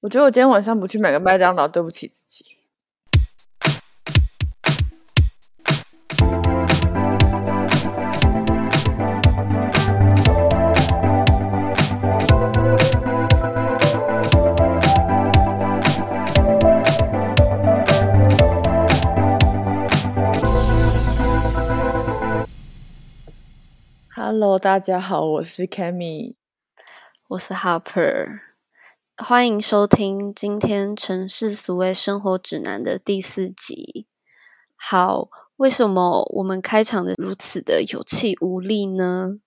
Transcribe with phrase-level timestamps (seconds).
[0.00, 2.44] 我觉得我今天晚上不去买个麦当劳，对不起自己。
[24.14, 26.36] Hello，大家好，我是 Cammy，
[27.26, 28.38] 我是 Harper，
[29.20, 34.06] 欢迎收听今天《城市俗味生活指南》的第四集。
[34.76, 39.40] 好，为什么我们开场的如此的有气无力呢？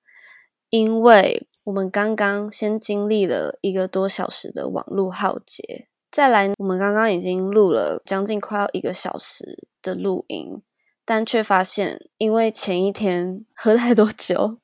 [0.69, 10.61] 因为我们刚刚先经历了一个多小时的网络浩劫，再来我们刚刚已经录了将近快要一个小时的录音。
[11.05, 14.59] 但却发现，因为前一天喝太多酒，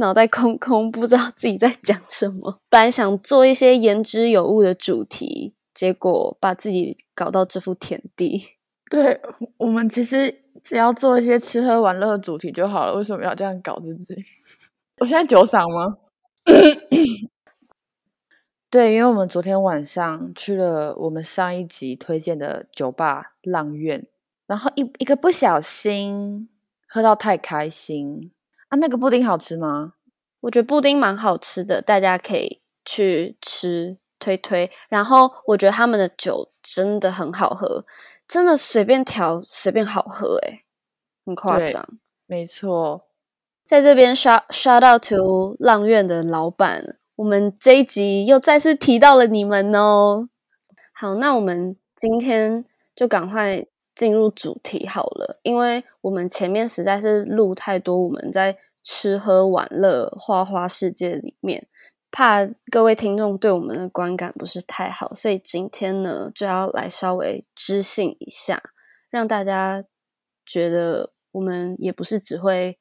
[0.00, 2.58] 脑袋空空，不知道自己在讲什么。
[2.68, 8.56] 本来想做一些言之有物的主题，结果把自己搞到这副田地。
[8.90, 9.20] 对
[9.58, 14.14] 我们其实只要做一些吃喝玩乐的主题就好了，为什么要这样搞自己？
[14.98, 15.98] 我现在酒嗓吗？
[18.68, 24.06] 对，因为我们昨天晚上去了我们上一集推荐的酒吧浪苑。
[24.46, 26.48] 然后一一个不小心
[26.88, 28.32] 喝到太开心
[28.70, 28.78] 啊！
[28.78, 29.92] 那个布丁好吃吗？
[30.40, 34.70] 我觉得布丁蛮好吃的，大家可以去吃推推。
[34.88, 37.84] 然后我觉得他们的酒真的很好喝，
[38.26, 40.64] 真的随便调随便好喝，诶
[41.26, 41.86] 很夸张。
[42.26, 43.06] 没错，
[43.66, 50.28] 在这边 shout shout out to 浪苑的老板，我们这一集又再次提到了你们哦。
[50.94, 53.66] 好，那我们今天就赶快。
[54.00, 61.66] 进入主题好了，因为我们前面实在是录太多，我们在吃喝玩乐花花世界里面，
[62.10, 68.62] 怕各位听众对我们的观感不是太好，所以今天呢就要来稍微知性一下，
[69.10, 69.84] 让大家
[70.46, 72.78] 觉得我们也不是只会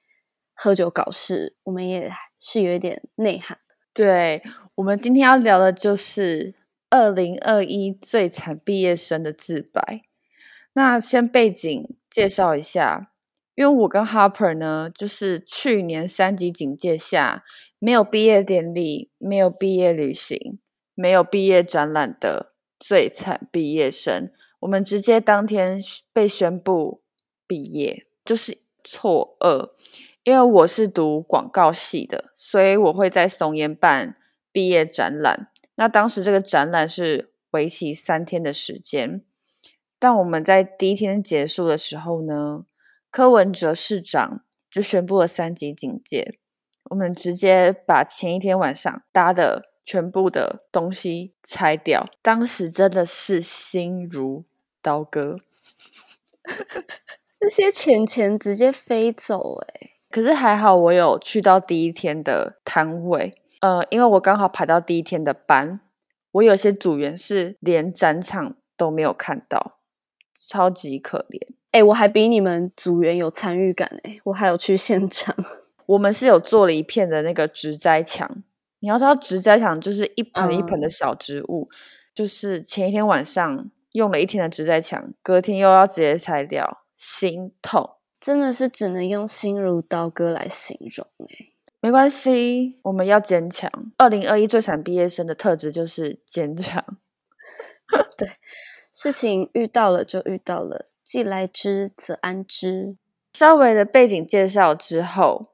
[0.53, 3.57] 喝酒搞事，我们也是有一点内涵。
[3.93, 4.41] 对
[4.75, 6.55] 我们今天要聊的就是
[6.89, 10.03] 二零二一最惨毕业生的自白。
[10.73, 13.11] 那先背景介绍一下，
[13.55, 17.43] 因为我跟 Harper 呢，就是去年三级警戒下
[17.79, 20.59] 没有毕业典礼、没有毕业旅行、
[20.95, 24.31] 没有毕业展览的最惨毕业生。
[24.61, 25.81] 我们直接当天
[26.13, 27.01] 被宣布
[27.47, 29.71] 毕业，就是错愕。
[30.23, 34.15] 因为我是读广告系的，所以我会在松烟办
[34.51, 35.49] 毕业展览。
[35.75, 39.23] 那当时这个展览是为期三天的时间。
[39.99, 42.63] 但我们在第一天结束的时候呢，
[43.11, 46.39] 柯文哲市长就宣布了三级警戒，
[46.85, 54.45] 我们直接把前一天晚上搭的全部的东西拆掉，当时真的是心如
[54.81, 55.37] 刀割，
[57.41, 59.89] 那些钱钱直接飞走哎！
[60.09, 65.81] 可是还好我有去到第一天的摊位，呃，因为我刚好排到第一天的班，
[66.31, 69.78] 我有些组员是连展场都没有看到。
[70.47, 71.39] 超级可怜
[71.71, 71.83] 哎！
[71.83, 74.17] 我还比你们组员有参与感哎！
[74.23, 75.35] 我还有去现场。
[75.85, 78.43] 我们是有做了一片的那个植栽墙。
[78.79, 81.69] 你要知道，植栽墙就是一盆一盆的小植物，
[82.13, 91.47] 就是前一天晚上用了一天的植栽墙，隔天又要直接拆掉，心痛，真的是只能用心如刀割来形容哎。
[91.81, 93.71] 没关系，我们要坚强。
[93.97, 96.83] 二零二一最惨毕业生的特质就是坚强。
[98.17, 98.29] 对。
[99.01, 102.97] 事情遇到了就遇到了，既来之则安之。
[103.33, 105.53] 稍微的背景介绍之后，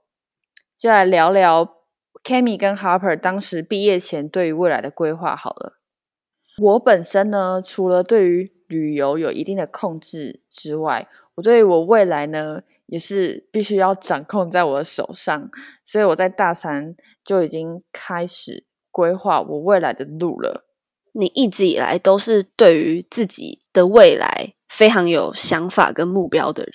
[0.76, 1.76] 就来聊聊
[2.24, 5.36] Kami 跟 Harper 当时毕业前对于未来的规划。
[5.36, 5.74] 好了，
[6.60, 15.52] 我本身呢，除了对于旅游有一定的控制之外，我对于我未来呢，也是必须要掌控在我的手上。
[15.84, 20.66] 所以我在大三就已经开始规划我未来的路了。
[21.18, 26.74] 你一直以来都是对于自己的未来非常有想法跟目标的人，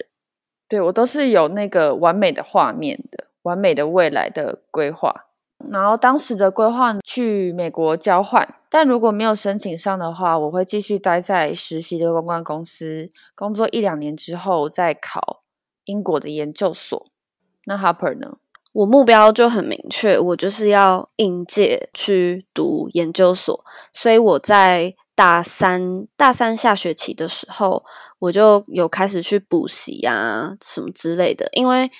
[0.67, 5.27] 对我都是有那个完美的画面的，完美的未来的规划。
[5.71, 15.43] 然后当时的规划去美国交换，但如果没有申请上的话，我会继续待在实习的公关公司工作一两年之后再考
[15.85, 17.07] 英国的研究所。
[17.67, 18.39] 那 Harper 呢？
[18.73, 27.83] 我目标就很明确，我就是要应届去读研究所，所以我在大三大三下学期的时候，
[28.21, 31.49] 我就有开始去补习啊什么之类的。
[31.53, 31.91] 因为，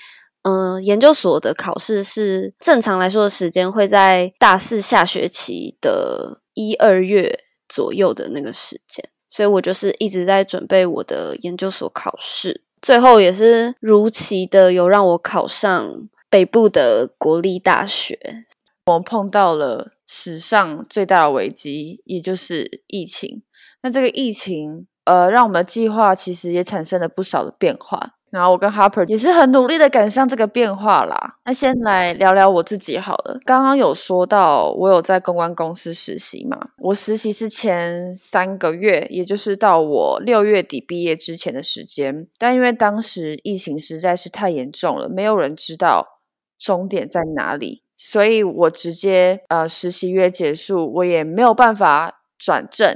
[0.43, 18.47] 嗯，研究所的考试是正常来说的时间会在大四下学期的一二月左右的那个时间，所以我就是一直在准备我的研究所考试，最后也是如期的有让我考上北部的国立大学。
[18.87, 23.43] 我们碰到了史上最大的危机，也就是疫情。
[23.83, 28.15] 那这个疫情，呃，让我们的计划其实也产生了不少的变化。
[28.31, 31.39] 然后我跟 Harper 也是很努力的赶上这个变化啦。
[31.45, 33.39] 那先来聊聊我自己好了。
[33.45, 36.57] 刚刚有说到我有在公关公司实习嘛？
[36.79, 42.29] 我实习是前三个月，也就是到我六月底毕业之前的时间。
[42.39, 46.20] 但因为当时疫情实在是太严重了，没有人知道
[46.61, 52.95] 终点在哪里，所以我直接呃实习约结束，我也没有办法转正。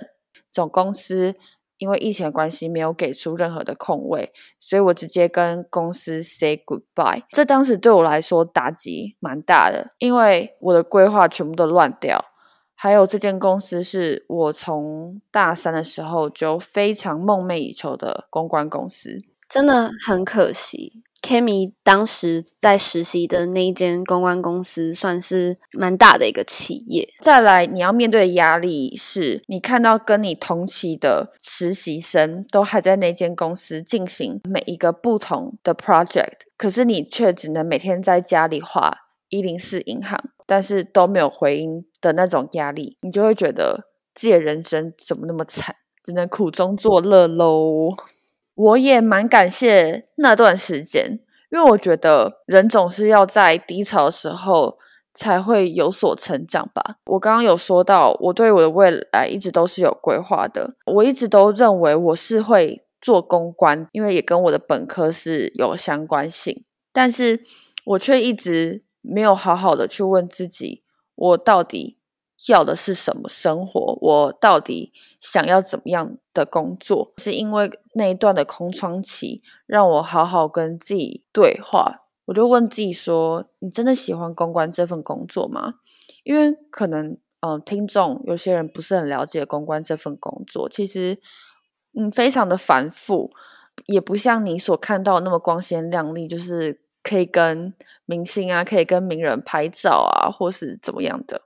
[0.49, 1.35] 总公司。
[1.79, 7.25] 因为疫情的关系，没有给出任何的空位，所以我直接跟公司 say goodbye。
[7.33, 12.25] 这当时对我来说打击蛮大的，因为我的规划全部都乱掉。
[12.77, 19.19] 还有这间公司是我从大三的时候就非常梦寐以求的公关公司，
[19.49, 21.03] 真的很可惜。
[21.25, 27.09] Kimi 当时在实习的那一间公关公司，算是蛮大的一个企业。
[27.23, 38.95] 再来，你要面对的压力是，你看到跟你同期的实习生都还在那间公司进行每一个不同的 project，可是你却只能每天在家里画
[39.31, 45.75] 一零四银行，但是都没有回音的那种压力，你就会觉得自己的人生怎么那么惨，
[46.05, 47.95] 只能苦中作乐喽。
[48.55, 51.19] 我也蛮感谢那段时间，
[51.51, 54.77] 因为我觉得人总是要在低潮的时候
[55.13, 56.97] 才会有所成长吧。
[57.07, 60.75] 我刚刚有说到，我对我的未来一直都是有规划的。
[60.87, 67.43] 我一直都认为我是会做公关，因为也跟我的本科是有相关性，但是
[67.85, 70.83] 我却一直没有好好的去问自己，
[71.15, 71.99] 我到底。
[72.49, 73.99] 要的是什么生活？
[74.01, 77.13] 我到底想要怎么样的工作？
[77.19, 82.03] 是因为那一段的空窗期，让我好好跟自己对话。
[82.27, 85.75] 我就问自己说：“你真的喜欢公关这份工作吗？”
[86.25, 91.19] 因为可能，嗯，听众有些人不是很了解公关这份工作，其实，
[91.93, 93.31] 嗯，非常的繁复，
[93.87, 97.75] 也不像你所看到那么光鲜亮丽，就是可以跟
[98.07, 101.43] 明星啊，可以跟名人拍照啊，或是怎么样的。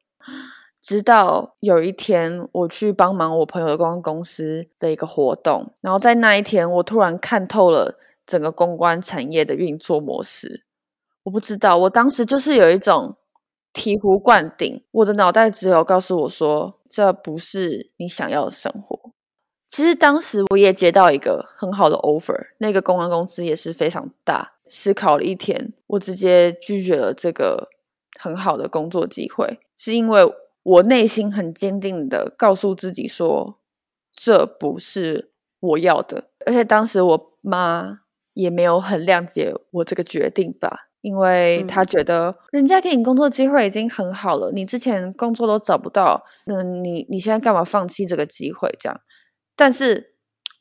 [0.88, 10.64] 直到有一天，我去帮忙我朋友的公关公司的一个活动，然后在那一天，我突然看透了整个公关产业的运作模式。
[11.24, 13.14] 我不知道，我当时就是有一种
[13.74, 18.98] 醍醐灌顶，我的脑袋只有告诉我说，这不是你想要的生活。
[19.66, 24.52] 其实当时我也接到一个很好的 offer，那个公关公司也是非常大。
[24.66, 27.68] 思考了一天，我直接拒绝了这个
[28.18, 30.24] 很好的工作机会，是因为。
[30.68, 33.58] 我内心很坚定的告诉自己说，
[34.12, 36.30] 这不是我要的。
[36.44, 38.00] 而且当时我妈
[38.34, 48.68] 也没有很谅解我这个决定吧，因为她觉得人家给你工作机会已经很好了，你之前工作都找不到，那你你现在干嘛放弃这个机会？
[48.78, 49.00] 这样，
[49.56, 50.14] 但是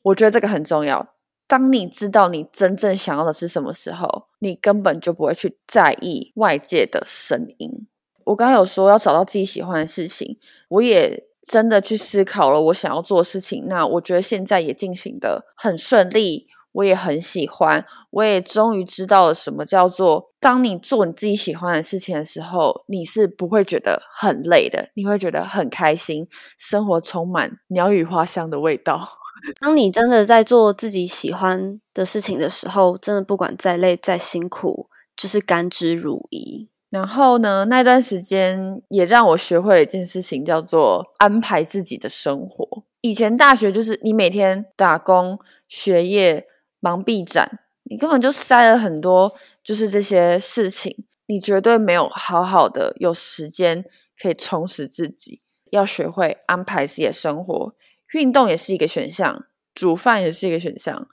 [0.04, 1.06] 我觉得这个很重要。
[1.46, 7.86] 当你知道你真正想要的是什么时候，你根本就不会去在意外界的声音。
[8.28, 10.38] 我刚刚有说要找到自己喜欢的事情，
[10.68, 13.64] 我也真的去思考了我想要做的事情。
[13.66, 29.08] 那我觉得现在也进行的很顺利，我也很喜欢，我也终于知道了什么叫做当你做你自己喜欢的事情的时候，你是不会觉得很累的，你会觉得很开心，生活充满鸟语花香的味道。
[29.58, 36.66] 当你真的在做自己喜欢的事情的时候，真的不管再累再辛苦，就是甘之如饴。
[36.90, 37.66] 然后呢？
[37.66, 42.84] 那段时间也让我学会了一件事情，叫做安排自己的生活。
[43.02, 46.46] 以前大学就是你每天打工、学业、
[46.80, 53.84] 忙毕展，你根本就塞了很多，就是这些事情，你绝对没有好好的有时间
[54.20, 55.42] 可以充实自己。
[55.70, 57.74] 要学会安排自己的生活，
[58.14, 61.06] 运动也是一个选项，煮饭也是一个选项，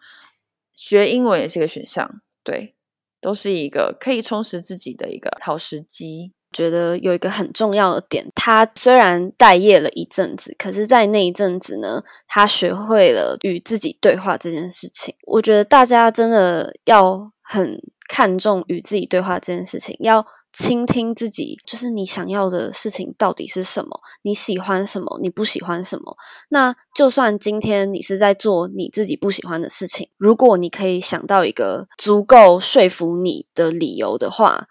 [0.71, 2.74] 学英文也是一个选项，对。
[3.21, 6.33] 都是一个可以充实自己的一个好时机。
[6.51, 15.13] 觉得有一个很重要的点，他虽然待业了一阵子，可是，在那一阵子呢，他学会了与自己对话这件事情。
[15.23, 20.25] 我觉得大家真的要很看重与自己对话这件事情，要。
[20.57, 23.99] 倾听自己，就是你想要的事情到底是什么？
[24.21, 25.19] 你喜欢什么？
[25.21, 26.15] 你不喜欢什么？
[26.47, 34.67] 那就算今天你是在做你自己不喜欢的事情，如果你可以想到一个足够说服你的理由的话，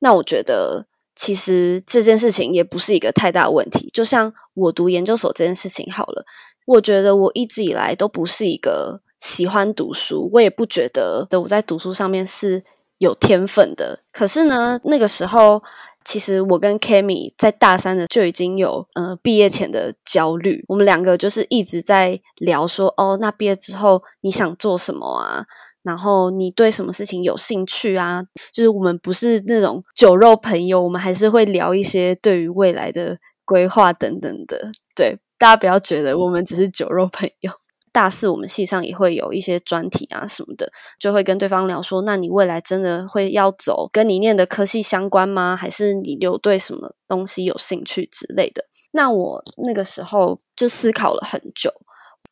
[0.00, 3.88] 那我觉得其实这件事情也不是一个太大问题。
[3.94, 6.26] 就像我读研究所这件事情好了，
[6.66, 12.62] 我觉得我一直以来都不是一个喜欢读书，我也不觉得的我在读书上面是
[12.98, 14.00] 有天分的。
[14.12, 15.62] 可是呢，那个时候。
[16.06, 25.46] 其实我跟 Kami 在大三的就已经有呃毕业前的焦虑，我们两个就是一直在聊说哦，那毕业之后你想做什么啊？
[25.82, 28.22] 然后你对什么事情有兴趣啊？
[28.52, 34.72] 就是我们不是那种酒肉朋友，我们还是会聊一些对于未来的规划等等的。
[34.94, 37.50] 对，大家不要觉得我们只是酒肉朋友。
[37.94, 45.54] 大四我们系上也会有一些专题啊什么的，就会跟对方聊说，那你未来真的会要走跟你念的科系相关吗？
[45.54, 48.64] 还是你有对什么东西有兴趣之类的？
[48.90, 51.72] 那我那个时候就思考了很久，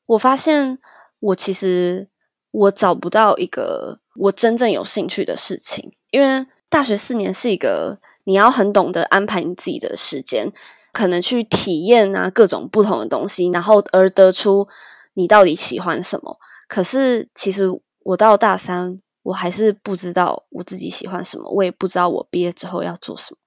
[0.07, 0.81] 我发现
[1.21, 2.09] 我其实
[2.51, 10.53] 我找不到一个我真正有兴趣的事情，因为大学四年是一个你要很懂得安排你自己的时间，
[10.93, 14.67] 可能去体验啊各种不同的东西，然后而得出。
[15.15, 16.39] 你到底喜欢什么？
[16.69, 17.65] 可是其实
[18.01, 23.39] 我到大三，我还是不知道我自己喜欢什么，我也不知道我毕业之后要做什么。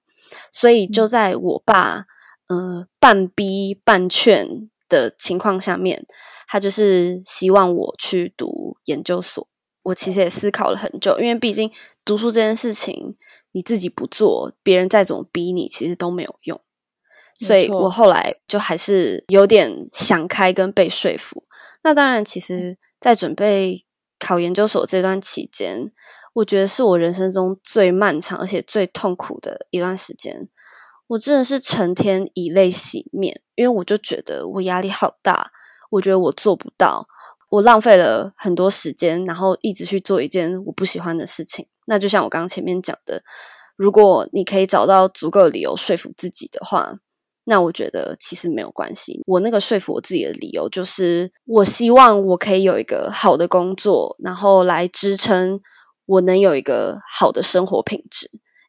[0.52, 2.04] 所以就在我爸
[2.48, 6.06] 呃半逼半劝的情况下面，
[6.48, 9.46] 他就是希望我去读研究所。
[9.82, 11.70] 我其实也思考了很久，因为毕竟
[12.04, 13.16] 读书这件事情，
[13.52, 16.60] 你自己不做，别人再怎么逼你，其实都没有用。
[17.38, 21.44] 所以我后来就还是有点想开跟被说服。
[21.86, 23.86] 那当然，其实，在准备
[24.18, 25.92] 考研究所这段期间，
[26.32, 30.48] 我觉得是我人生中最漫长而且最痛苦的一段时间。
[31.06, 35.52] 我真的是成天以泪洗面，因为我就觉得我压力好大，
[35.90, 37.06] 我觉得我做不到，
[37.50, 41.68] 我浪费了很多时间，然后一直去做一件我不喜欢的事情。
[41.84, 43.22] 那就像我刚刚前面讲的，
[43.76, 46.98] 如果你可以找到足够理由说服自己的话。
[47.48, 49.22] 那我觉得其实没有关系。
[49.24, 55.60] 我那个说服我自己的理由就是，我希望我可以有一个好的工作，然后来支撑
[56.06, 58.28] 我能有一个好的生活品质。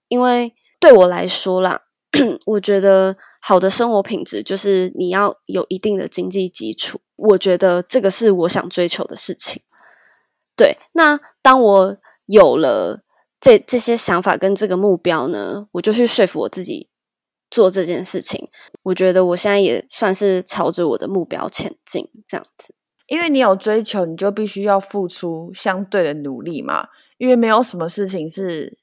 [0.09, 1.81] 因为对我来说啦，
[2.45, 7.01] 我觉得好的生活品质就是你要有一定的经济基础。
[7.15, 9.63] 我觉得这个是我想追求的事情。
[10.55, 13.01] 对，那当我有了
[13.41, 16.89] 这这些想法跟这个目标呢，我就去说服我自己。
[17.49, 18.49] 做这件事情，
[18.83, 22.73] 我觉得我现在也算是朝着我的目标前进，这样子。
[23.07, 26.87] 因为你有追求，你就必须要付出相对的努力嘛。
[27.17, 28.77] 因为没有什么事情是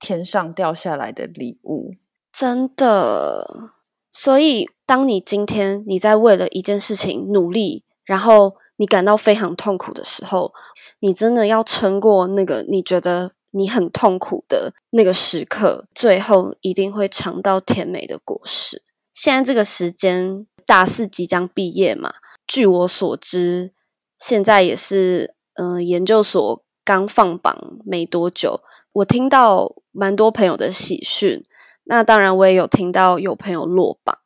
[0.00, 1.94] 天上掉下来的礼物，
[2.32, 3.70] 真的。
[4.10, 10.52] 所以，当你今天你在为了一件事情努力，然后你感到非常痛苦的时候，
[10.98, 13.32] 你真的要撑过那个你觉得。
[13.52, 18.82] 你很痛苦的那个时刻，最后一定会尝到甜美的果实。
[19.12, 22.14] 现在这个时间，大四即将毕业嘛？
[22.46, 23.72] 据我所知，
[24.18, 28.60] 现在也是嗯，研究所刚放榜没多久。
[28.92, 31.44] 我听到蛮多朋友的喜讯，
[31.84, 34.18] 那当然我也有听到有朋友落榜。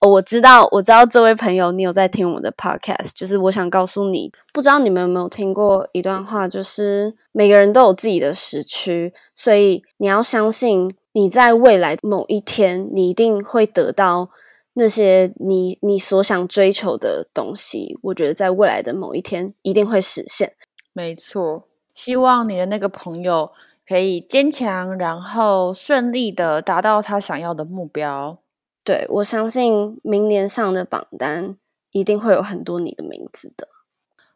[0.00, 14.28] 哦我知道，我知道这位朋友，你有在听我的 podcast，就是我想告诉你，不知道你们有没有听过一段话，就是每个人都有自己的时区，所以你要相信你在未来某一天，你一定会得到
[14.74, 17.98] 那些你你所想追求的东西。
[18.02, 20.52] 我觉得在未来的某一天一定会实现。
[20.92, 23.50] 没错，希望你的那个朋友
[23.88, 28.38] 可以坚强，然后顺利的达到他想要的目标。
[28.86, 31.56] 对，我相信明年上的榜单
[31.90, 33.66] 一定会有很多你的名字的。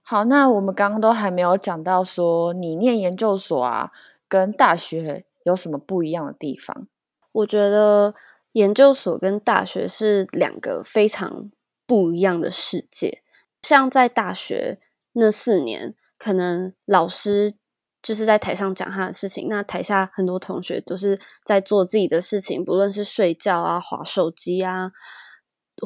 [0.02, 3.92] 好，那我们刚刚都还没有讲到说你念研究所啊，
[4.28, 6.88] 跟大学有什么不一样的地方？
[7.30, 8.16] 我觉得
[8.54, 11.52] 研究所跟大学是两个非常
[11.87, 13.23] 不一样的世界。
[13.62, 14.80] 像在大学
[15.12, 17.54] 那四年，可能老师。
[18.02, 24.90] 就是在台上讲他的事情，那台下很多同学都是在做自己的事情，不论是睡觉啊、划手机啊，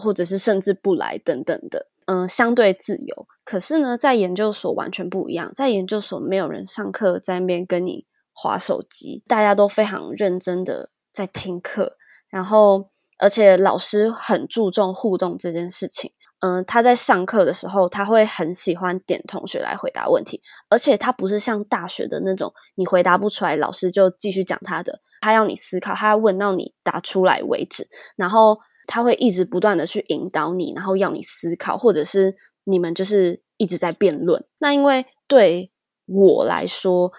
[0.00, 3.26] 或者是甚至不来等等的，嗯，相对自由。
[3.44, 11.96] 可是呢，在研究所完全不一样，在研究所没有人上课在那边跟你划手机，大家都非常认真的在听课，
[12.28, 16.12] 然后而且老师很注重互动这件事情。
[16.44, 34.44] 嗯，他在上课的时候，他会很喜欢点同学来回答问题，而且他不是像大学的那种，你回答不出来，老师就继续讲他的，他要你思考，他要问到你答出来为止，然后他会一直不断的去引导你，然后要你思考，或者是你们就是一直在辩论。
[34.58, 35.70] 那因为对
[36.04, 37.10] 我来说，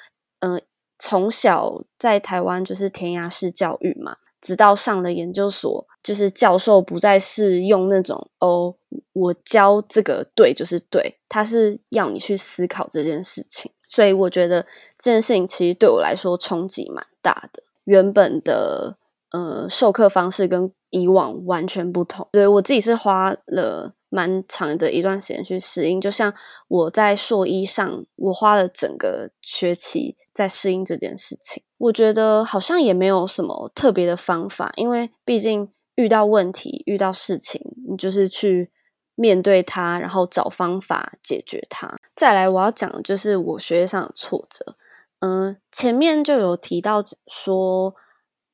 [0.41, 0.62] 嗯，
[1.00, 4.17] 从小在台湾就是填鸭式教育嘛。
[4.41, 8.75] 直到上了研究所，就是教授不再是用那种哦，
[9.13, 13.71] 我教这个对就是对，他是要你去思考这件事情。
[13.83, 14.61] 所以我觉得
[14.97, 17.61] 这件事情其实对我来说冲击蛮大的。
[17.85, 18.97] 原本的
[19.31, 23.93] 呃授课方式跟以往完全不同，对我自己是花了。
[24.09, 26.33] 蛮长的一段时间去适应，就像
[26.69, 31.63] 我在硕一上，我花了整个学期在适应这件事情。
[31.79, 38.71] 我觉得好像也没有什么特别的方法，因为毕竟遇到问题、遇到事情，你就是去
[39.15, 41.95] 面对它，然后找方法解决它。
[42.15, 44.75] 再来，我要讲的就是我学业上的挫折。
[45.19, 47.95] 嗯，前面就有提到说。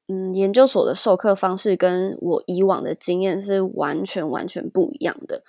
[0.07, 5.45] 嗯，研究所的授课方式跟我以往的经验是完全完全不一样的。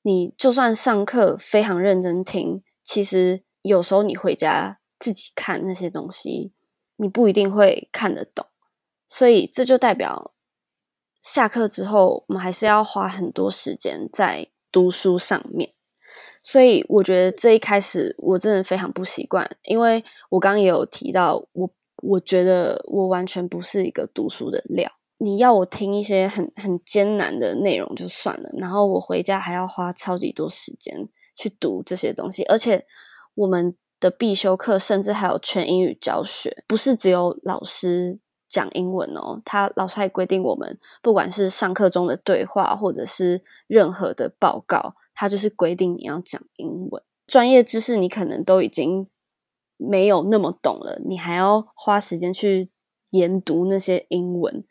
[0.00, 6.54] 你就算上课非常认真听，其实有时候你回家自己看那些东西，
[6.96, 8.46] 你不一定会看得懂。
[9.06, 10.32] 所以这就代表
[11.20, 15.70] 下课之后，我们还是要花很多时间在读书上面。
[16.42, 21.70] 所以我觉得这一开始我真的非常不习惯，因为我刚刚也有提到我。
[22.02, 24.90] 我觉得我完全不是一个读书的料。
[25.18, 32.86] 你要我听一些很很艰难的内容就算了，然后我回家还要花超级多时间去读这些东西，而且
[33.34, 38.18] 我们的必修课甚至还有全英语教学，不是只有老师
[38.50, 39.40] 讲英文哦。
[39.46, 47.02] 他老师还规定我们，不管是上课中的对话，或者是任何的报告，他就是规定你要讲英文。
[47.26, 49.06] 专业知识你可能都已经。
[49.82, 52.68] 没有那么懂了，你还要花时间去
[53.12, 54.62] 研读那些英文，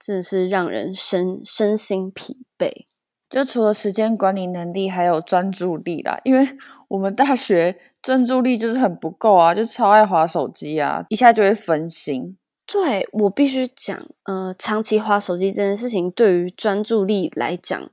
[0.00, 2.86] 真的是让人身身心疲惫。
[3.30, 6.20] 就除了时间管理能力，还有专注力啦。
[6.24, 6.44] 因为
[6.88, 12.36] 我们大学专注力就是很不够啊，就超爱划手机啊，一下就会分心。
[12.70, 17.90] 对我必须讲，呃，长期划手机这件事情，对于专注力来讲，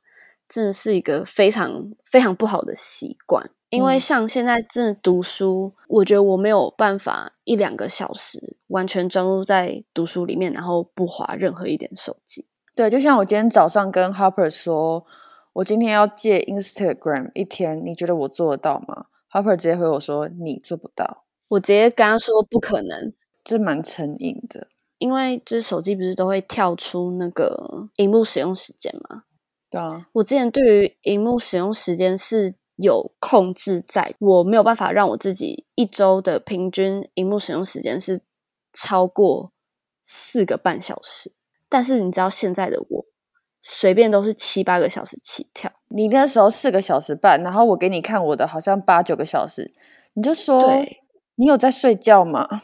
[0.50, 3.50] 真的是一个非常非常不好的习惯。
[3.70, 12.46] 因为像现在真的读书，我觉得我没有办法一两个小时完全专注在读书里面，然后不划任何一点手机。
[12.76, 15.06] 对，就像我今天早上跟 Harper 说，
[15.54, 21.24] 我今天要借 Instagram 一天，你觉得我做得到吗？Harper 直接回我说你做不到。
[21.48, 23.14] 我直接跟他说不可能，
[23.46, 24.68] 这蛮成瘾的。
[24.98, 29.24] 因为就是手机不是都会跳出那个荧幕使用时间吗？
[29.70, 32.56] 对啊，我之前对于荧幕使用时间是。
[32.78, 38.20] 有控制在，我没有办法让我自己一周的平均荧幕使用时间是
[38.74, 39.54] 超过
[40.04, 41.32] 四个半小时。
[41.70, 43.06] 但是你知道现在的我，
[43.62, 45.72] 随便都是七八个小时起跳。
[45.88, 49.74] 你那时候四个小时半，然后我给你看我的，好像八九个小时，
[50.16, 50.62] 你就说
[51.36, 52.62] 你有在睡觉吗？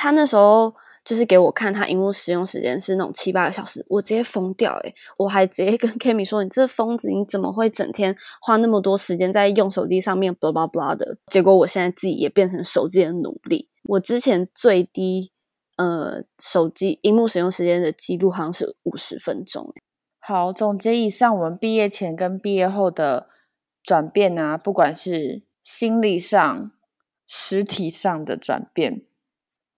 [0.00, 0.74] 他那时候。
[1.02, 11.16] 就是给我看他荧幕使用时间是那种七八个小时，我直接疯掉诶我还直接跟 Kimi 说：“你这疯子，你怎么会整天花那么多时间在用手机上面？”blah blah blah 的。
[11.28, 13.70] 结果我现在自己也变成手机的奴隶。
[13.84, 15.32] 我之前最低
[15.78, 19.72] 呃手机荧幕使用时间的记录好像是五十分钟。
[20.18, 23.30] 好，总结以上我们毕业前跟毕业后的
[23.82, 26.70] 转变啊，不管是心理上、
[27.26, 29.02] 实体上的转变。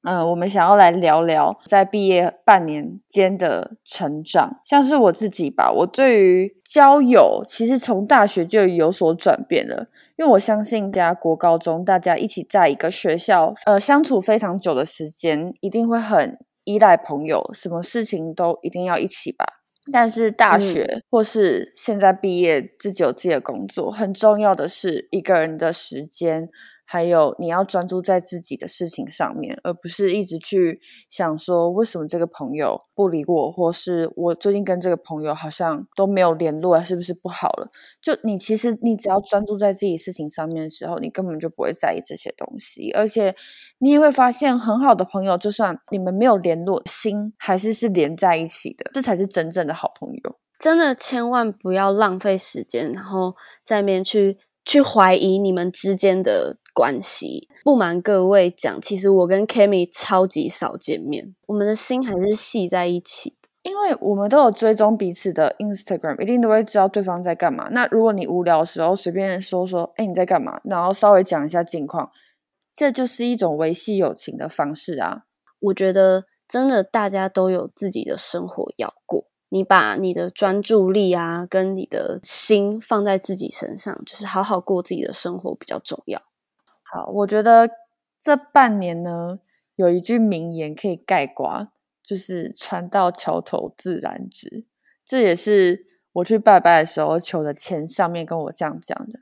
[0.05, 9.87] 嗯，我们想要来聊聊在毕业半年间的成长，像是我自己吧，我对于交友其实从大学就有所转变了，
[10.17, 19.45] 因为我相信家国高中大家一起在一个学校，呃，相处非常久的时间，一定会很依赖朋友，什么事情都一定要一起吧。
[19.93, 26.49] 但是大学或是现在毕业，自己有自己的工作，很重要的是一个人的时间。
[26.93, 30.79] 还有，你要专注在自己的事情上面，而不是一直去
[31.09, 37.71] 想说为什么这个朋友不理我，或是我最近跟这个朋友好像都没有联络，是不是不好了？
[38.03, 43.35] 就你其实你只要专注在自己事情上面的时候，你根本就不会在意这些东西，而且
[43.79, 50.37] 你也会发现，很好的朋友，就算你们没有联络，心还是是连在一起的，这才是真正的好朋友。
[50.59, 56.59] 真的，千万不要浪费时间，然后在面去去怀疑你们之间的。
[56.73, 67.69] 关系不瞒各位讲，其实我跟 Kimi 超级少见面，我们的心还是系在一起的，因为我们都有追踪彼此的 Instagram，一定都会知道对方在干嘛。
[67.71, 70.61] 那如果你无聊的时候随便说说，哎，你在干嘛？
[70.65, 72.11] 然后稍微讲一下近况，
[72.75, 75.25] 这就是一种维系友情的方式啊。
[75.61, 86.21] 我觉得真的大家都有自己的生活要过，你把你的专注力啊，跟你的心放在自己身上，就是好好过自己的生活比较重要。
[86.95, 87.71] 好，我觉得
[88.21, 89.39] 这半年呢，
[89.77, 91.69] 有一句名言可以概括，
[92.03, 94.67] 就是船到桥头自然直，
[95.03, 99.21] 这也是我去拜拜的时候求的钱上面跟我这样讲的。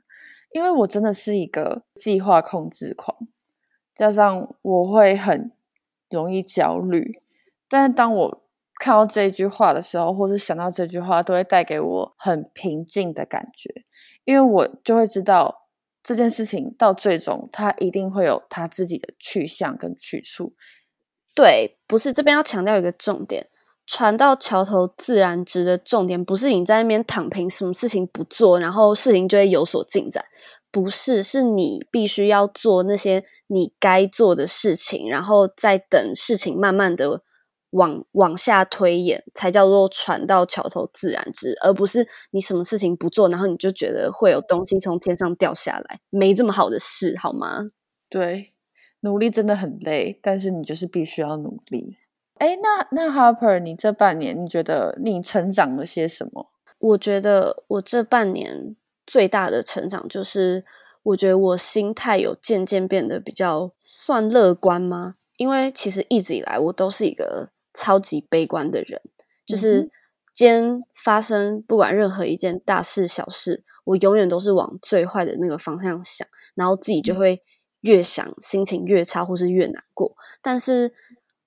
[0.51, 3.17] 因为我真的是一个计划控制狂，
[3.95, 5.53] 加上我会很
[6.09, 7.21] 容易焦虑，
[7.69, 8.43] 但是当我
[8.75, 13.85] 看到这句话的时候，或是想到这句话，都会带给我很平静的感觉，
[14.25, 15.69] 因为我就会知道
[16.03, 20.53] 这件事情到最终，它一定会有它自己的去向跟去处。
[21.33, 23.47] 对，不是这边要强调一个重点，
[23.87, 30.25] 船到桥头自然直的重点，不是你在那边躺平，什么事情不做，然后事情就会有所进展。
[30.71, 37.21] 不是，是你必须要做那些你该做的事情，然后再等事情慢慢的
[37.71, 47.67] 往往下推演，才叫做船到桥头自然直，而不是你什么事情不做，然后你就觉得会有东西从天上掉下来，没这么好的事，好吗？
[48.09, 48.53] 对，
[49.01, 51.97] 努力真的很累，但是你就是必须要努力。
[52.35, 56.51] 哎，那那 Harper，你这半年你觉得你成长了些什么？
[56.79, 58.75] 我觉得我这半年。
[59.03, 60.63] 最大的成长就是，
[61.03, 65.15] 我觉得我心态有渐渐变得比较算乐观吗？
[65.37, 69.01] 因为其实一直以来我都是一个超级悲观的人，
[69.45, 69.89] 就是
[70.33, 77.41] 今天发生不管任何一件大事小事，我永远都是往最坏的那个方向想，然后自己就会
[77.81, 80.15] 越想心情越差，或是越难过。
[80.41, 80.93] 但是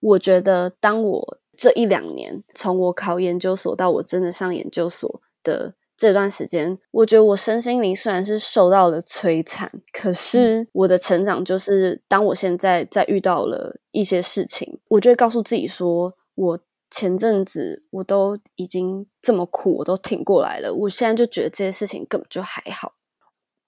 [0.00, 5.74] 我觉得，当我这一两年从我考研究所到我真的上研究所的。
[5.96, 16.58] 这段时间，我觉得我身心灵虽然是受到了摧残，可是我的成长就是，当我现在在遇到了一些事情，我就会告诉自己说，我
[16.90, 22.94] 前阵子我都已经这么苦，我都挺过来了，我现在就觉得这些事情根本就还好。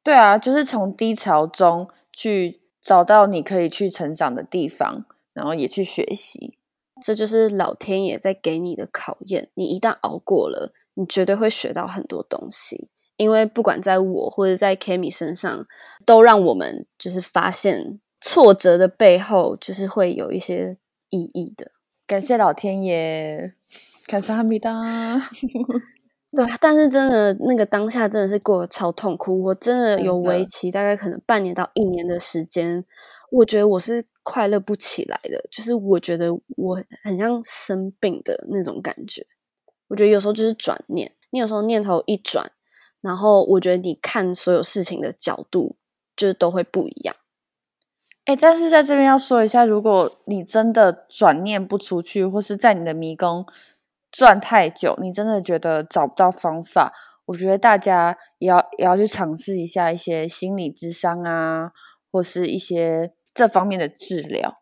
[0.02, 6.58] 对啊，就是从低潮中去找到你可以去成长的地方，然后也去学习，
[7.00, 9.50] 这就是老天爷在给你的考验。
[9.54, 10.72] 你一旦熬过了。
[10.96, 15.66] 你绝对会学到很多东西，因为不管在我或者在 Kimi 身上，
[16.04, 20.76] 都让我们就是发现挫折的背后，就是会有一些
[21.10, 21.70] 意义的。
[22.06, 23.52] 感谢老天爷，
[24.06, 24.72] 感谢哈密达。
[26.32, 32.84] 对，但是真的那个当下真的是过得超痛苦，我真的有为期大概可能半年到一年的时间，
[33.30, 39.26] 我觉得我是快乐不起来的，就是我觉得我很像生病的那种感觉。
[39.88, 42.50] 我觉得有时候就是转念，你有时候念头一转，
[43.00, 45.76] 然后我觉得你看所有事情的角度
[46.16, 47.14] 就是都会不一样。
[48.24, 53.46] 哎，但是在这边要说一下，如果你真的转念不出去，或是在你的迷宫
[54.10, 56.92] 转太久，你真的觉得找不到方法，
[57.26, 61.70] 我觉得大家也要也要去尝试一下一些心理智商啊，
[62.10, 64.60] 或是一些这方面的治疗。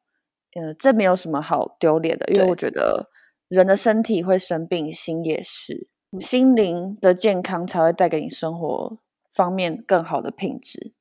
[0.55, 3.09] 呃，这没有什么好丢脸的，因为我觉得。
[3.55, 5.87] 人的身体会生病，心也是，
[6.21, 8.99] 心灵的健康才会带给你生活
[9.33, 10.93] 方面更好的品质。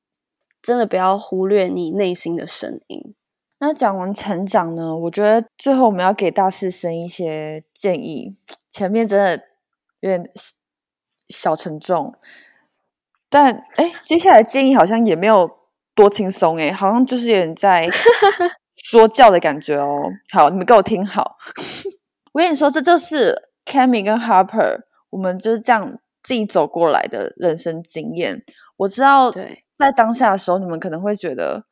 [0.62, 3.14] 真的不要忽略你内心的声音。
[3.58, 4.96] 那讲完成长呢？
[4.96, 8.34] 我觉得最后我们要给大四生一些建议。
[8.68, 9.44] 前面真的
[10.00, 10.30] 有点
[11.28, 12.14] 小沉重，
[13.28, 15.50] 但哎，接下来建议好像也没有
[15.94, 17.88] 多轻松哎，好像就是有点在
[18.74, 20.10] 说教的感觉哦。
[20.32, 21.36] 好，你们给我听好。
[22.34, 28.42] 我跟你说，这就是 Cammy 跟 Harper，我们就是这样自己走过来的人生经验。
[28.76, 31.64] 我知道，在当下的时候，你们可能会觉得，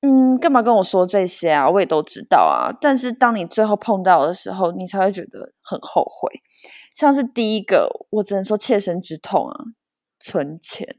[0.00, 1.68] 嗯，干嘛跟我说这些啊？
[1.68, 2.72] 我也都知道啊。
[2.80, 6.40] 但是当你最后碰到的时候，你才会觉得很后悔。
[6.94, 9.56] 像是第一个，我只能说切身之痛啊，
[10.18, 10.96] 存钱。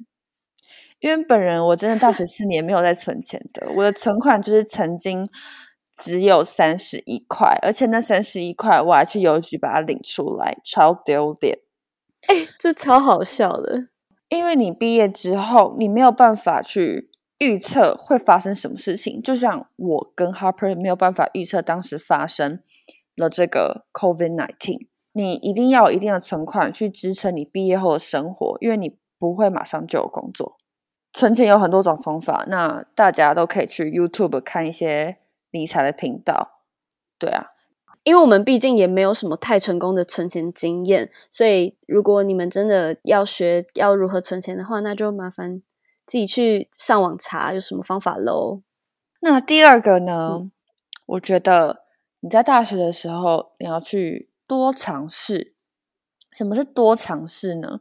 [1.00, 5.28] 因为本人我真的大学四年没有在存钱的，我的存款就是曾经。
[6.00, 11.58] 只有三十一块，而且那三十一块我还去邮局把它领出来，超丢脸！
[12.28, 13.88] 哎，这超好笑的，
[14.30, 22.60] 因为你毕业之后，你没有办法去预测会发生什么事情，就像我跟 Harper 没有办法预测当时发生
[23.16, 30.58] 了这个 COVID nineteen，你一定要有一定的存款去支撑你毕业后的生活，因为你不会马上就有工作。
[31.12, 35.18] 存钱有很多种方法，那大家都可以去 YouTube 看一些。
[35.58, 36.62] 理财的频道，
[37.18, 37.48] 对啊，
[38.04, 45.62] 因为我们毕竟也没有什么太成功的存钱经验，所以如果你们真的要学要如何存钱的话，那就麻烦
[46.06, 48.62] 自己去上网查有什么方法喽。
[49.20, 50.50] 那第二个呢？
[51.08, 51.84] 我觉得
[52.20, 55.56] 你在大学的时候，你要去多尝试。
[56.32, 57.80] 什么是多尝试呢？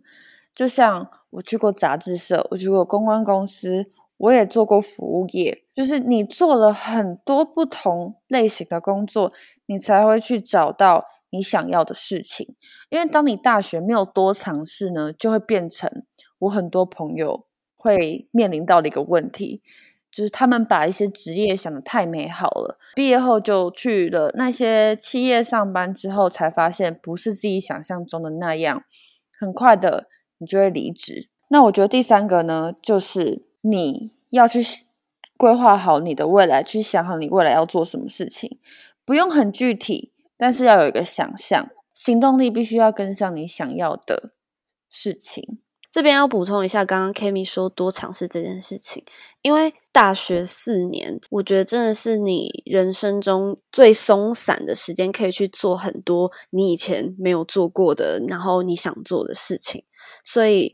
[0.54, 3.90] 就像我去过杂志社，我去过公关公司。
[4.18, 9.33] 我也做过服务业，就是你做了很多不同类型的工作，
[9.66, 12.55] 你才会去找到你想要的事情。
[12.88, 16.05] 因为当你大学没有多尝试呢，就会变成
[16.40, 19.62] 我很多朋友会面临到的一个问题。
[20.09, 28.83] 就是他们把一些职业想的太美好了，毕业后就去了那些企业上班，之后才发现不是自己想象中的那样，
[29.38, 31.29] 很快的你就会离职。
[31.48, 34.61] 那我觉得第三个呢，就是你要去
[35.37, 38.59] 规划好你的未来，去想好你未来要做什么事情，
[39.05, 44.33] 不用很具体，但是要有一个想象，行动力必须要跟上你想要的
[44.88, 45.59] 事情。
[45.88, 49.02] 这边要补充一下，刚刚 Kimi 说多尝试这件事情，
[49.40, 59.85] 因为大学四年，我觉得真的是你人生中最松散的时间，可以去做很多你以前没有做过的，然后你想做的事情。
[60.22, 60.70] 所以，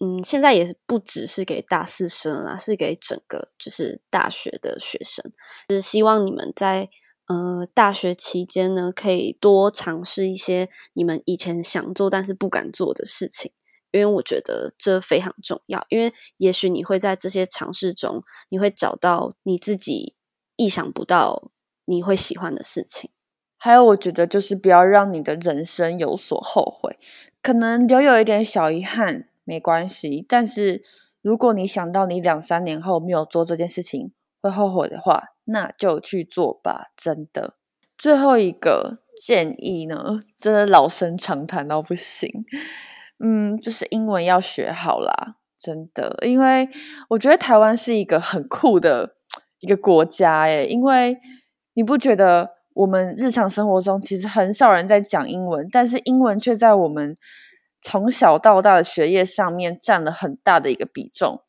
[0.00, 5.32] 嗯，现在也不只是给大四生啦，是给整个就是大学的学生，
[5.68, 6.88] 就是希望你们在
[7.26, 13.52] 呃大学期间呢，可以多尝试一些你们以前想做但是不敢做的事情。
[13.90, 20.14] 因为我觉得这非常重要，因为也许你会在这些尝试中，你会找到你自己
[20.56, 21.50] 意想不到
[21.86, 23.10] 你会喜欢的事情。
[23.56, 26.98] 还有，我觉得就是不要让你的人生有所后悔，
[27.42, 30.26] 可能留有一点小遗憾没关系。
[30.28, 30.82] 但是
[31.22, 37.54] 如果你想到你两三年后没有做这件事情会后悔的话，那就去做吧，真的。
[37.96, 42.30] 最后一个建议呢，真的老生常谈到不行。
[43.18, 46.68] 嗯，就是英文要学好啦，真的，因为
[47.08, 49.16] 我觉得台湾是一个很酷的
[49.60, 51.18] 一个国家诶，因为
[51.72, 57.16] 你不觉得我们日常生活中其实很少人在讲英文，但是英文却在我们
[57.80, 61.42] 从小到大的学业上面占了很大的一个比重，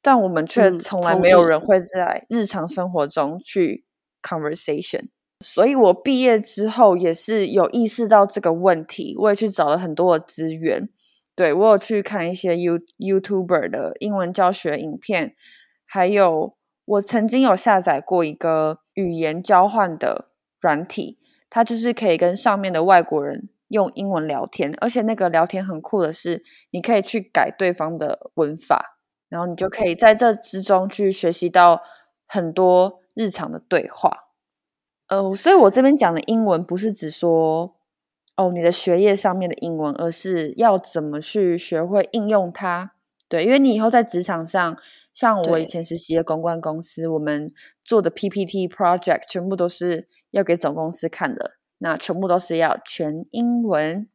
[0.00, 3.84] 但我们却从来没有人会在日常生活中去
[4.22, 5.08] conversation。
[5.40, 10.88] 所以，我毕业之后也是有意识到这个问题，我也去找了很多的资源。
[11.34, 15.34] 对我有去看一些 You YouTuber 的英文教学影片，
[15.86, 20.28] 还有我曾经有下载过一个语言交换的
[20.60, 21.18] 软体，
[21.48, 31.80] 它就是可以跟上面的外国人用英文聊天，而且那个聊天很酷的是，你可以去改对方的文法，然后你就可以在这之中去学习到
[32.26, 34.28] 很多日常的对话。
[35.08, 37.76] 呃，所以我这边讲的英文不是只说
[38.36, 42.92] 哦你的学业上面的英文，而是要怎么去学会应用它。
[43.28, 44.76] 对，因为你以后在职场上，
[45.14, 47.50] 像我以前实习的公关公司，我们
[47.82, 54.08] 做的 PPT project 全部都是要给总公司看的，那全部都是要全英文。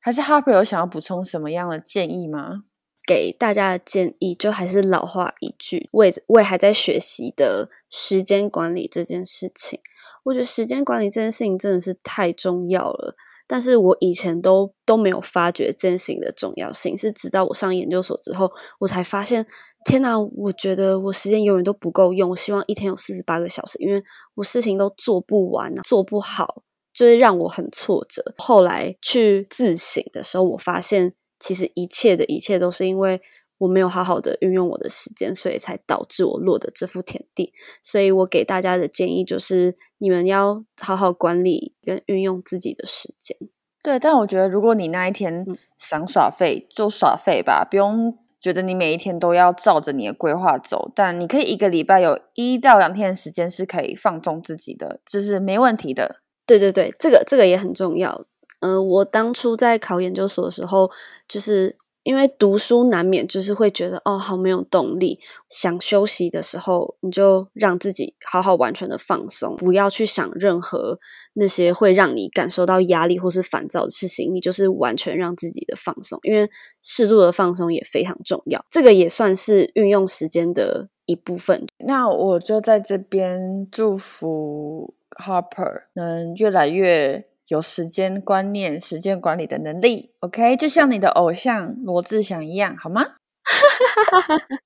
[0.00, 2.62] 还是 Harper 有想要补充什么样的建议吗？
[3.04, 9.80] 给大家的建议就还是老话一句，为为还在学习的时间管理这件事情。
[10.24, 13.14] 我觉得时间管理这件事情真的是太重要了，
[13.46, 18.50] 但是我以前都都没有发觉这件事情的重要性，是直到我上研究所之后，
[18.80, 19.46] 我才发现，
[19.84, 20.18] 天哪！
[20.18, 24.02] 我觉得我时间永远都不够用，我希望一天有四十八个小时，因为
[24.34, 26.64] 我事情都做不完，做不好，
[26.96, 28.34] 就是让我很挫折。
[28.38, 33.20] 后来去自省的时候，我发现，其实一切的一切都是因为。
[33.58, 37.54] 我没有好好的运用我的时间，所以才导致我落得这幅田地。
[37.82, 43.34] 所以我给大家的建议就是，你们要好好管理跟运用自己的时间。
[43.82, 45.46] 对，但我觉得如果你那一天
[45.78, 50.92] 想耍废，就耍废吧，不用觉得你每一天都要照着你的规划走。
[50.94, 56.20] 但你可以一个礼拜有一到两天的时间是可以放纵自己的，这是没问题的。
[56.46, 58.24] 对对对，这个这个也很重要。
[58.60, 60.90] 嗯，我当初在考研究所的时候，
[61.28, 61.76] 就是。
[62.06, 65.18] 因为读书难免就是会觉得哦，好没有动力。
[65.48, 71.00] 想休息的时候，你就让自己好好完全的放松，不要去想任何
[71.32, 74.32] 那些会让你感受到压力或是烦躁的事情。
[74.32, 76.48] 你就是完全让自己的放松，因为
[76.80, 78.64] 适度的放松也非常重要。
[78.70, 81.66] 这个也算是运用时间的一部分。
[81.84, 87.26] 那我就在这边祝福 Harper 能越来越。
[87.48, 93.14] 有时间观念、时间管理的能力，OK，就像你的偶像罗志祥一样，好吗？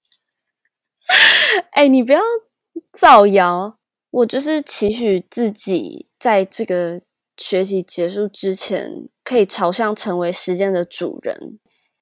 [1.72, 2.22] 哎，你不要
[2.90, 3.76] 造谣，
[4.10, 6.98] 我就是期许自己在这个
[7.36, 11.58] 学习结束之前，可以朝向成为时间的主人，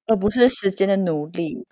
[0.07, 1.67] 而不是时间的奴隶。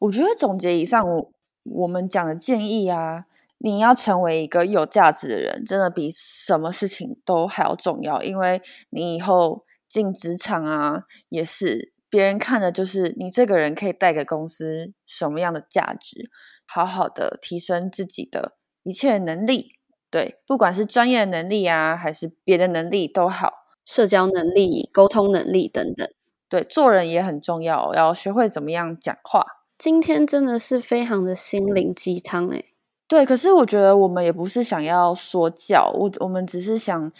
[0.00, 1.30] 我觉得总结以上我
[1.62, 3.26] 我们讲的建议啊。
[3.64, 8.22] 你要成为一个有价值的人，真的比什么事情都还要重要。
[8.22, 16.30] 因为你以后进职场啊，也是别人看的就是你这个人可以带给公司什么样的价值，
[16.66, 19.70] 好好的提升自己的一切能力。
[20.10, 23.50] 对，不管是专业能力啊，还是别的能力都好，
[23.86, 26.06] 社交能力、沟通能力等等。
[26.50, 29.46] 对，做人也很重要，要学会怎么样讲话。
[29.78, 32.73] 今天真的是非常的心灵鸡汤诶。
[33.06, 37.12] 对，可是我觉得我们也不是想要说教，我我们只是想，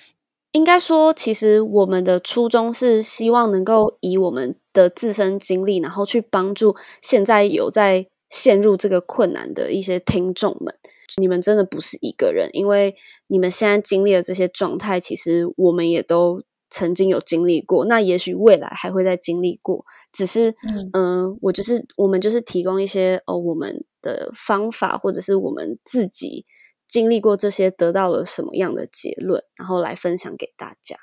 [0.53, 10.75] 应该说，其实我们的初衷是希望能够以我们的自身经历，然后去帮助现在有在陷入这个困难的一些听众们。
[11.19, 17.85] 你们真的不是一个人，因为你们现在经历的这些状态，其实我们也都曾经有经历过。
[17.85, 20.55] 那也许未来还会再经历过，只是
[20.95, 26.45] 嗯，我就是我们就是提供一些哦我们的方法，或者是我们自己
[26.87, 30.97] 经历过这些，得到了什么样的结论，然后来分享给大家。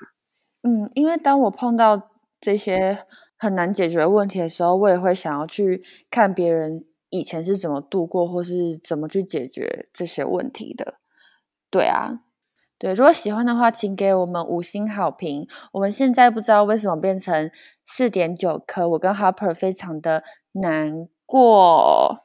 [0.62, 2.10] 嗯，因为当我碰到
[2.40, 3.04] 这些
[3.36, 6.86] 很难解决问题的时候，我也会想要去看别人。
[7.14, 10.94] 以前是怎么度过，或是怎么去解决这些问题的？
[11.70, 12.22] 对啊，
[12.78, 12.94] 对。
[12.94, 15.46] 如果喜欢的话，请给我们五星好评。
[15.72, 17.50] 我们现在不知道为什么变成
[17.84, 22.16] 四点九颗，我跟 Harper 非常的难过。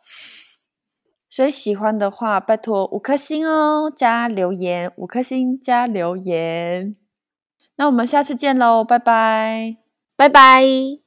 [1.37, 6.95] 所以喜欢的话，拜托五颗星哦，加留言，五颗星加留言。
[7.75, 9.77] 那我们下次见喽，拜拜，
[10.15, 11.06] 拜拜。